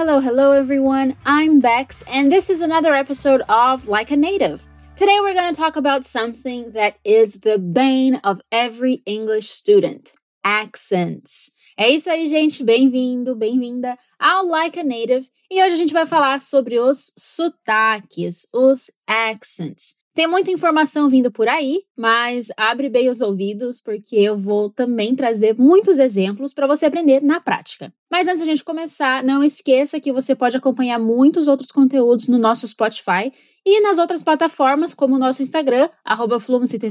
[0.00, 1.14] hello, hello everyone.
[1.26, 4.66] I'm Bex, and this is another episode of Like a Native.
[4.96, 10.14] Today we're going to talk about something that is the bane of every English student
[10.42, 11.50] accents.
[11.78, 12.64] É isso aí, gente.
[12.64, 15.28] Bem-vindo, bem-vinda ao Like a Native.
[15.50, 19.96] E hoje a gente vai falar sobre os sotaques, os accents.
[20.20, 25.16] Tem muita informação vindo por aí, mas abre bem os ouvidos porque eu vou também
[25.16, 27.90] trazer muitos exemplos para você aprender na prática.
[28.12, 32.36] Mas antes da gente começar, não esqueça que você pode acompanhar muitos outros conteúdos no
[32.36, 33.32] nosso Spotify
[33.64, 36.36] e nas outras plataformas, como o nosso Instagram, arroba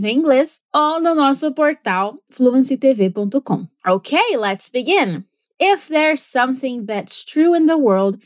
[0.05, 3.68] Inglês, ou no nosso portal fluencytv.com.
[3.85, 5.23] Ok, let's begin!
[5.59, 8.18] If there's something that's true in the world,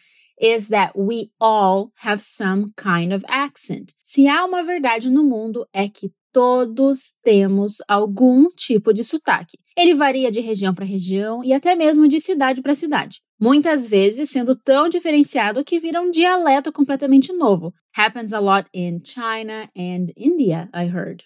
[0.43, 3.93] is that we all have some kind of accent.
[4.03, 9.57] Se há uma verdade no mundo é que todos temos algum tipo de sotaque.
[9.77, 13.21] Ele varia de região para região e até mesmo de cidade para cidade.
[13.39, 17.73] Muitas vezes sendo tão diferenciado que vira um dialeto completamente novo.
[17.95, 21.23] Happens a lot in China and India, I heard.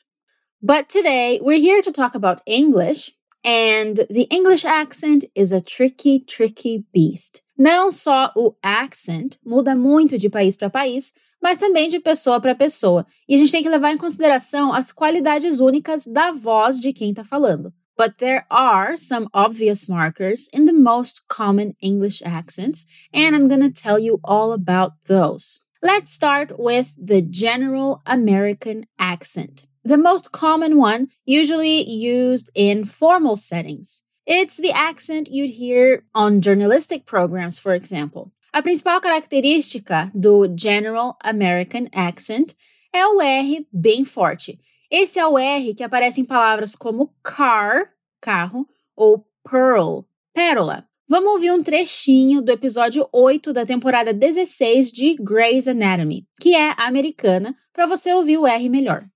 [0.61, 3.13] But today we're here to talk about English,
[3.47, 7.43] and the English accent is a tricky, tricky beast.
[7.57, 12.53] Não só o accent muda muito de país para país, mas também de pessoa para
[12.53, 13.05] pessoa.
[13.27, 17.11] E a gente tem que levar em consideração as qualidades únicas da voz de quem
[17.11, 17.73] está falando.
[17.97, 23.61] But there are some obvious markers in the most common English accents, and I'm going
[23.61, 25.61] to tell you all about those.
[25.81, 29.65] Let's start with the general American accent.
[29.87, 34.03] The most common one, usually used in formal settings.
[34.25, 38.33] It's the accent you'd hear on journalistic programs, for example.
[38.53, 42.53] A principal característica do General American Accent
[42.93, 44.59] é o R bem forte.
[44.91, 50.01] Esse é o R que aparece em palavras como car, carro, ou pearl,
[50.33, 50.85] pérola.
[51.07, 56.73] Vamos ouvir um trechinho do episódio 8 da temporada 16 de Grey's Anatomy, que é
[56.77, 59.07] americana, para você ouvir o R melhor.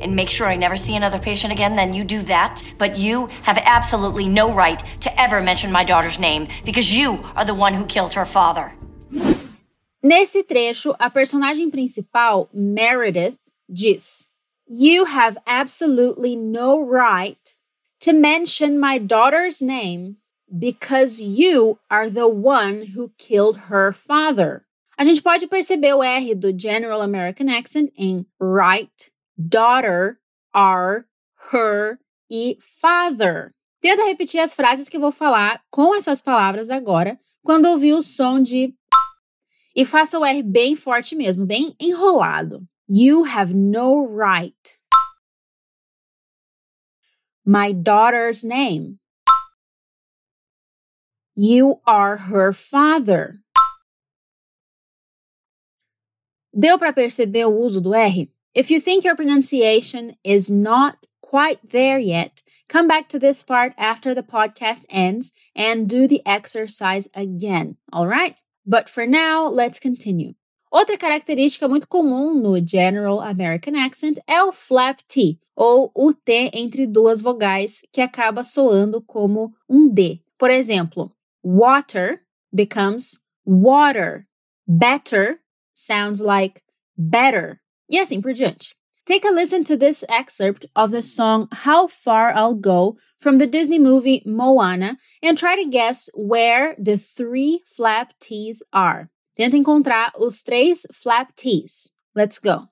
[0.00, 2.62] And make sure I never see another patient again, then you do that.
[2.78, 7.44] But you have absolutely no right to ever mention my daughter's name because you are
[7.44, 8.72] the one who killed her father.
[10.02, 13.38] Nesse trecho, a personagem principal, Meredith,
[13.72, 14.26] diz:
[14.66, 17.56] You have absolutely no right
[18.00, 20.16] to mention my daughter's name
[20.56, 24.64] because you are the one who killed her father.
[24.98, 30.18] A gente pode perceber o R do General American Accent em right daughter,
[30.52, 31.04] are,
[31.52, 31.98] her
[32.30, 33.54] e father.
[33.80, 38.40] Tenta repetir as frases que vou falar com essas palavras agora, quando ouvir o som
[38.42, 38.74] de
[39.74, 42.66] e faça o R bem forte mesmo, bem enrolado.
[42.88, 44.78] You have no right.
[47.44, 48.98] My daughter's name.
[51.36, 53.38] You are her father.
[56.52, 58.32] Deu para perceber o uso do R?
[58.56, 63.74] If you think your pronunciation is not quite there yet, come back to this part
[63.76, 68.34] after the podcast ends and do the exercise again, all right?
[68.64, 70.32] But for now, let's continue.
[70.72, 76.50] Outra característica muito comum no General American Accent é o flap T, ou o T
[76.54, 80.22] entre duas vogais, que acaba soando como um D.
[80.38, 81.12] Por exemplo,
[81.44, 84.26] water becomes water.
[84.66, 85.40] Better
[85.74, 86.62] sounds like
[86.96, 87.60] better.
[87.88, 88.74] E assim por diante.
[89.06, 93.46] Take a listen to this excerpt of the song How Far I'll Go from the
[93.46, 99.08] Disney movie Moana and try to guess where the three flap T's are.
[99.38, 101.88] Tenta encontrar os três flap T's.
[102.16, 102.68] Let's go.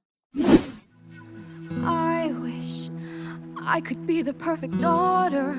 [1.84, 2.90] I wish
[3.62, 5.56] I could be the perfect daughter,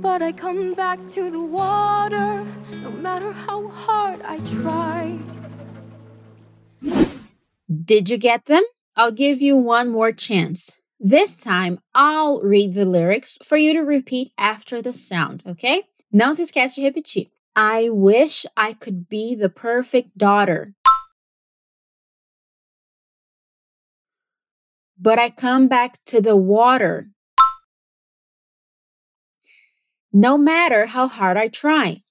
[0.00, 2.46] but I come back to the water
[2.80, 5.18] no matter how hard I try.
[7.68, 8.62] Did you get them?
[8.98, 10.72] I'll give you one more chance.
[10.98, 15.84] This time, I'll read the lyrics for you to repeat after the sound, okay?
[16.12, 17.30] Não se esquece de repetir.
[17.54, 20.74] I wish I could be the perfect daughter.
[24.98, 27.08] But I come back to the water.
[30.12, 32.02] No matter how hard I try.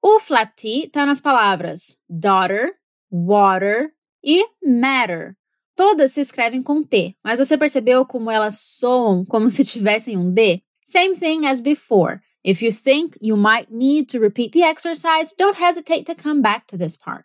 [0.00, 2.78] O flap T tá nas palavras daughter,
[3.14, 3.92] water
[4.24, 5.36] e matter.
[5.76, 10.32] Todas se escrevem com T, mas você percebeu como elas soam como se tivessem um
[10.32, 10.62] D?
[10.84, 12.20] Same thing as before.
[12.44, 16.66] If you think you might need to repeat the exercise, don't hesitate to come back
[16.66, 17.24] to this part.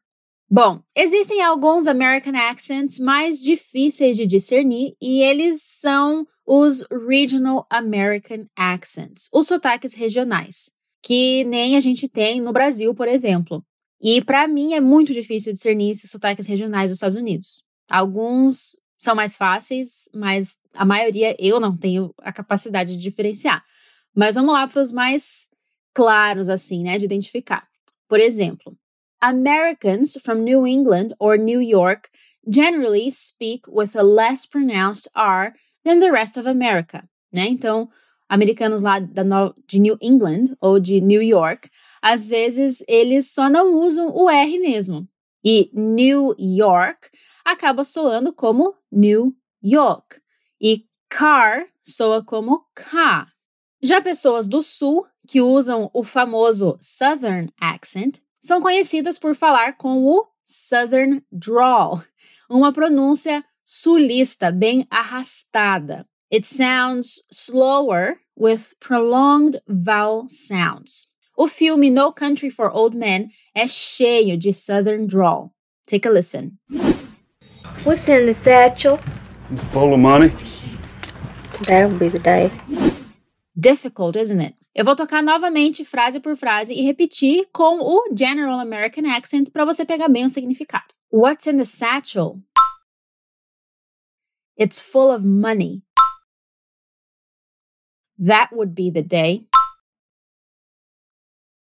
[0.50, 8.47] Bom, existem alguns American accents mais difíceis de discernir e eles são os Regional American
[8.56, 10.71] Accents, os sotaques regionais.
[11.01, 13.63] que nem a gente tem no Brasil, por exemplo.
[14.01, 17.63] E para mim é muito difícil discernir esses sotaques regionais dos Estados Unidos.
[17.90, 23.63] Alguns são mais fáceis, mas a maioria eu não tenho a capacidade de diferenciar.
[24.16, 25.50] Mas vamos lá para os mais
[25.94, 27.68] claros, assim, né, de identificar.
[28.07, 28.78] Por exemplo,
[29.22, 32.10] Americans from New England or New York
[32.50, 35.54] generally speak with a less pronounced R
[35.84, 37.04] than the rest of America,
[37.34, 37.48] né?
[37.48, 37.90] Então,
[38.28, 39.24] americanos lá da
[39.68, 41.69] de New England ou de New York,
[42.01, 45.07] às vezes eles só não usam o R mesmo.
[45.44, 47.10] E New York
[47.46, 50.22] acaba soando como New York.
[50.62, 53.31] E car soa como car.
[53.81, 60.06] Já pessoas do sul que usam o famoso Southern accent são conhecidas por falar com
[60.06, 62.04] o Southern drawl,
[62.50, 66.07] uma pronúncia sulista bem arrastada.
[66.31, 71.07] It sounds slower with prolonged vowel sounds.
[71.41, 75.53] O filme No Country for Old Men é cheio de Southern drawl.
[75.86, 76.59] Take a listen.
[77.86, 79.00] What's in the satchel?
[79.50, 80.31] It's full of money.
[81.65, 82.51] That'll be the day.
[83.57, 84.56] Difficult, isn't it?
[84.75, 89.63] Eu vou tocar novamente frase por frase e repetir com o General American Accent para
[89.63, 90.94] você pegar bem o significado.
[91.09, 92.41] What's in the satchel?
[94.59, 95.83] It's full of money.
[98.21, 99.49] That would be the day.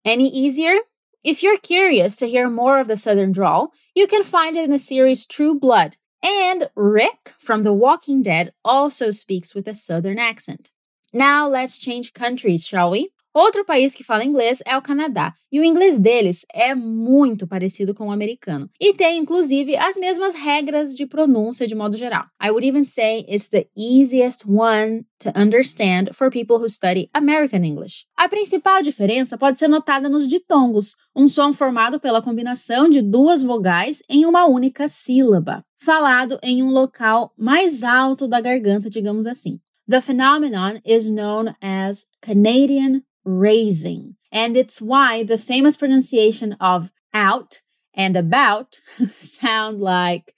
[0.05, 0.79] Any easier?
[1.23, 4.71] If you're curious to hear more of the Southern drawl, you can find it in
[4.71, 5.97] the series True Blood.
[6.23, 10.71] And Rick from The Walking Dead also speaks with a Southern accent.
[11.13, 13.11] Now let's change countries, shall we?
[13.35, 17.95] Outro país que fala inglês é o Canadá, e o inglês deles é muito parecido
[17.95, 22.27] com o americano, e tem inclusive as mesmas regras de pronúncia de modo geral.
[22.43, 27.65] I would even say it's the easiest one to understand for people who study American
[27.65, 28.05] English.
[28.19, 33.43] A principal diferença pode ser notada nos ditongos, um som formado pela combinação de duas
[33.43, 39.59] vogais em uma única sílaba, falado em um local mais alto da garganta, digamos assim.
[39.89, 44.17] The phenomenon is known as Canadian raising.
[44.31, 47.61] And it's why the famous pronunciation of out
[47.95, 48.77] and about
[49.11, 50.35] sound like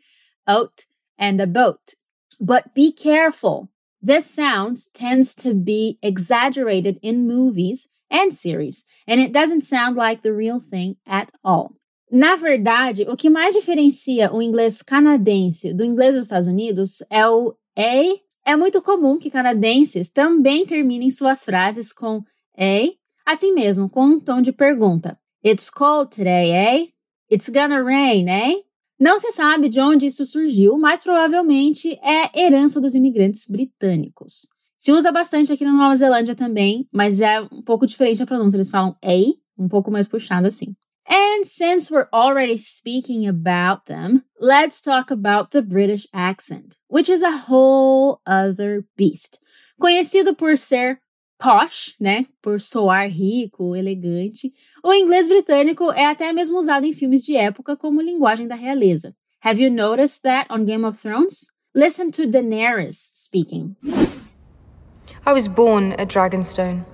[0.46, 0.86] out
[1.18, 1.94] and a boat.
[2.40, 3.70] But be careful.
[4.02, 10.22] This sound tends to be exaggerated in movies and series, and it doesn't sound like
[10.22, 11.72] the real thing at all.
[12.10, 17.26] Na verdade, o que mais diferencia o inglês canadense do inglês dos Estados Unidos é
[17.26, 18.20] o A.
[18.46, 22.22] É muito comum que canadenses também terminem suas frases com
[22.58, 25.18] A Assim mesmo, com um tom de pergunta.
[25.44, 26.88] It's cold today, eh?
[27.30, 28.62] It's gonna rain, eh?
[29.00, 34.46] Não se sabe de onde isso surgiu, mas provavelmente é herança dos imigrantes britânicos.
[34.78, 38.56] Se usa bastante aqui na Nova Zelândia também, mas é um pouco diferente a pronúncia.
[38.56, 40.76] Eles falam ei, um pouco mais puxado assim.
[41.08, 47.22] And since we're already speaking about them, let's talk about the British accent, which is
[47.22, 49.40] a whole other beast.
[49.78, 51.00] Conhecido por ser
[51.38, 54.52] posh, né, por soar rico, elegante,
[54.82, 59.14] o inglês britânico é até mesmo usado em filmes de época como linguagem da realeza.
[59.42, 61.52] Have you noticed that on Game of Thrones?
[61.74, 63.76] Listen to Daenerys speaking.
[65.26, 66.84] I was born at Dragonstone.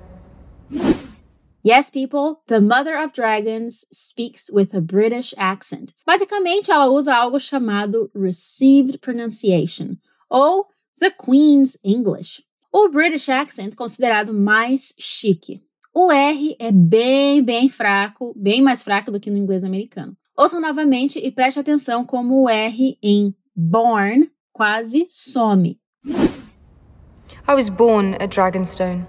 [1.62, 5.94] Yes, people, the mother of dragons speaks with a British accent.
[6.06, 9.98] Basicamente, ela usa algo chamado received pronunciation,
[10.30, 10.66] ou
[10.98, 12.42] the Queen's English.
[12.72, 15.60] O British accent considerado mais chique.
[15.92, 20.16] O R é bem, bem fraco, bem mais fraco do que no inglês americano.
[20.36, 25.80] Ouça novamente e preste atenção como o R em born quase some.
[26.06, 29.04] I was born at Dragonstone.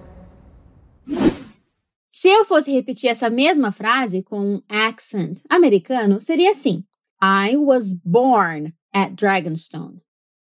[2.10, 6.84] Se eu fosse repetir essa mesma frase com um accent americano, seria assim:
[7.22, 10.02] I was born at Dragonstone.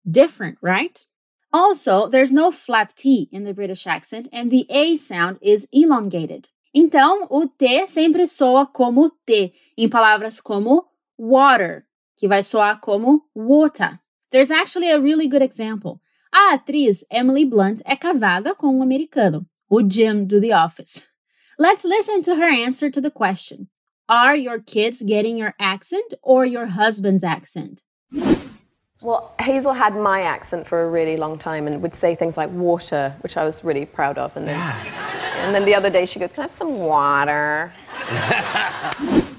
[0.06, 1.06] Different, right?
[1.53, 6.50] Also, there's no flap T in the British accent and the A sound is elongated.
[6.74, 10.86] Então, o T sempre soa como T em palavras como
[11.17, 11.86] water,
[12.17, 14.00] que vai soar como water.
[14.31, 16.00] There's actually a really good example.
[16.34, 21.08] A atriz Emily Blunt é casada com um americano, o Jim do The Office.
[21.60, 23.67] Let's listen to her answer to the question.
[24.08, 27.84] Are your kids getting your accent or your husband's accent?
[29.03, 32.51] Well, Hazel had my accent for a really long time and would say things like
[32.51, 34.38] water, which I was really proud of.
[34.38, 35.46] And then, yeah.
[35.46, 37.74] and then the other day she goes, Can I have some water?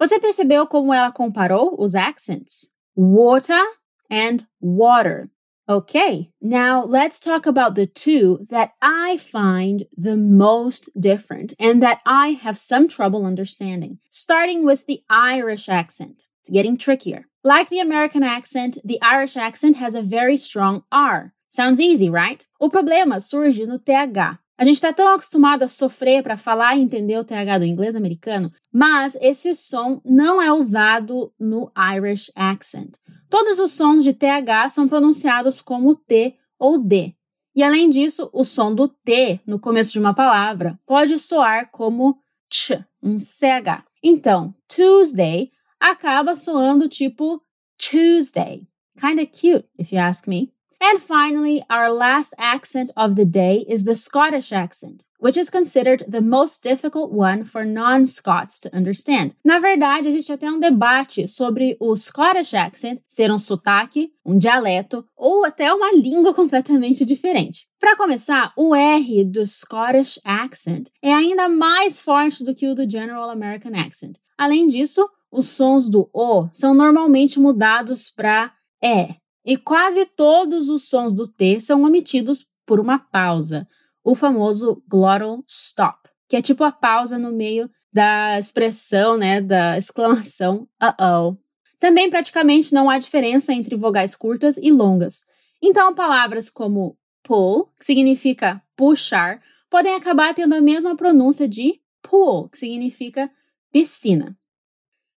[0.00, 2.70] Você percebeu como ela comparou os accents?
[2.96, 3.62] Water
[4.10, 5.30] and water.
[5.66, 12.00] Okay, now let's talk about the two that I find the most different and that
[12.04, 13.98] I have some trouble understanding.
[14.10, 16.26] Starting with the Irish accent.
[16.42, 17.28] It's getting trickier.
[17.46, 21.34] Like the American accent, the Irish accent has a very strong R.
[21.46, 22.46] Sounds easy, right?
[22.58, 24.38] O problema surge no TH.
[24.56, 27.94] A gente está tão acostumado a sofrer para falar e entender o TH do inglês
[27.94, 32.94] americano, mas esse som não é usado no Irish accent.
[33.28, 37.14] Todos os sons de TH são pronunciados como T ou D.
[37.54, 42.16] E além disso, o som do T no começo de uma palavra pode soar como
[42.50, 42.72] ch,
[43.02, 43.84] um CH.
[44.02, 45.50] Então, Tuesday
[45.84, 47.42] acaba soando tipo
[47.76, 48.66] Tuesday.
[48.98, 50.50] Kinda cute, if you ask me.
[50.80, 56.04] And finally, our last accent of the day is the Scottish accent, which is considered
[56.08, 59.34] the most difficult one for non-Scots to understand.
[59.44, 65.06] Na verdade, existe até um debate sobre o Scottish accent ser um sotaque, um dialeto
[65.16, 67.66] ou até uma língua completamente diferente.
[67.78, 72.88] Para começar, o R do Scottish accent é ainda mais forte do que o do
[72.88, 74.16] General American accent.
[74.36, 79.14] Além disso, os sons do O são normalmente mudados para E
[79.44, 83.68] e quase todos os sons do T são omitidos por uma pausa,
[84.02, 89.76] o famoso glottal stop, que é tipo a pausa no meio da expressão, né, da
[89.76, 91.36] exclamação uh-oh.
[91.78, 95.26] Também praticamente não há diferença entre vogais curtas e longas.
[95.62, 102.48] Então, palavras como pull, que significa puxar, podem acabar tendo a mesma pronúncia de pool,
[102.48, 103.30] que significa
[103.70, 104.36] piscina.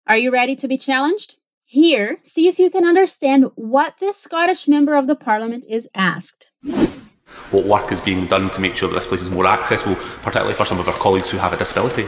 [0.07, 1.35] Are you ready to be challenged?
[1.65, 6.49] Here, see if you can understand what this Scottish member of the parliament is asked.
[7.51, 10.53] What work is being done to make sure that this place is more accessible, particularly
[10.53, 12.05] for some of our colleagues who have a disability?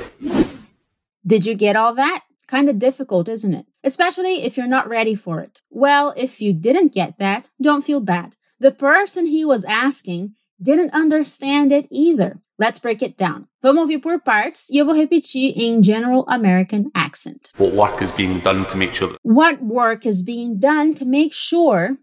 [1.27, 2.23] Did you get all that?
[2.47, 3.65] Kind of difficult, isn't it?
[3.83, 5.59] Especially if you're not ready for it.
[5.69, 8.37] Well, if you didn't get that, don't feel bad.
[8.61, 12.39] The person he was asking didn't understand it either.
[12.57, 13.47] Let's break it down.
[13.61, 17.51] Vamos ouvir por partes e eu vou repetir em General American accent.
[17.57, 21.33] What work is being done to make sure What work is being done to make
[21.33, 21.97] sure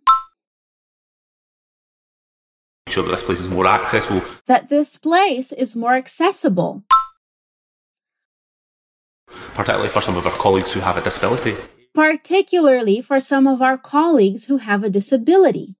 [2.86, 6.84] make sure that this place is more accessible, that this place is more accessible,
[9.54, 11.54] particularly for some of our colleagues who have a disability?
[11.96, 15.76] particularly for some of our colleagues who have a disability?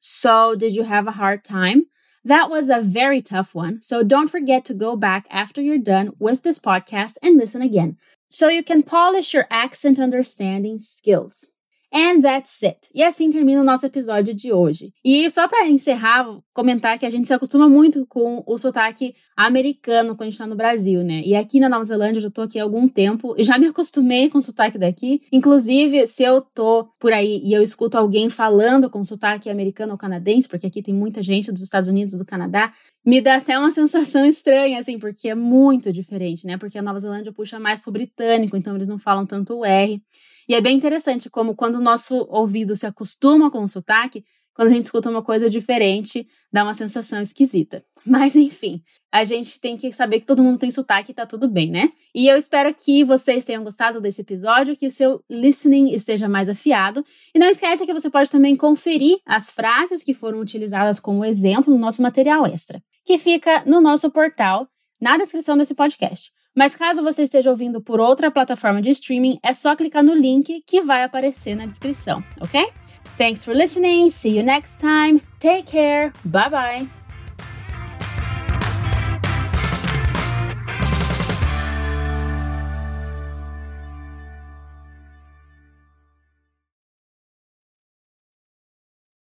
[0.00, 1.84] So, did you have a hard time?
[2.24, 6.12] That was a very tough one, so don't forget to go back after you're done
[6.18, 7.96] with this podcast and listen again
[8.28, 11.48] so you can polish your accent understanding skills.
[11.92, 12.88] And that's it.
[12.94, 14.92] E assim termina o nosso episódio de hoje.
[15.04, 20.16] E só para encerrar, comentar que a gente se acostuma muito com o sotaque americano
[20.16, 21.22] quando a gente tá no Brasil, né?
[21.24, 24.28] E aqui na Nova Zelândia eu já tô aqui há algum tempo já me acostumei
[24.28, 25.22] com o sotaque daqui.
[25.32, 29.98] Inclusive, se eu tô por aí e eu escuto alguém falando com sotaque americano ou
[29.98, 32.72] canadense, porque aqui tem muita gente dos Estados Unidos, do Canadá,
[33.04, 36.56] me dá até uma sensação estranha, assim, porque é muito diferente, né?
[36.56, 40.00] Porque a Nova Zelândia puxa mais pro britânico, então eles não falam tanto o R.
[40.48, 44.24] E é bem interessante como quando o nosso ouvido se acostuma com o sotaque,
[44.60, 47.82] quando a gente escuta uma coisa diferente, dá uma sensação esquisita.
[48.04, 51.48] Mas enfim, a gente tem que saber que todo mundo tem sotaque e tá tudo
[51.48, 51.90] bem, né?
[52.14, 56.48] E eu espero que vocês tenham gostado desse episódio, que o seu listening esteja mais
[56.48, 57.04] afiado.
[57.34, 61.72] E não esqueça que você pode também conferir as frases que foram utilizadas como exemplo
[61.72, 64.68] no nosso material extra, que fica no nosso portal,
[65.00, 66.30] na descrição desse podcast.
[66.60, 70.62] Mas caso você esteja ouvindo por outra plataforma de streaming, é só clicar no link
[70.66, 72.70] que vai aparecer na descrição, ok?
[73.16, 74.10] Thanks for listening.
[74.10, 75.22] See you next time.
[75.38, 76.12] Take care.
[76.22, 76.99] Bye bye.